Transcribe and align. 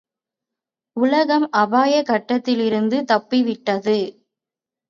உலகம் 0.97 1.45
அபாய 1.53 2.01
கட்டத்திலிருந்து 2.03 2.99
தப்பித்துவிட்டது! 3.03 3.99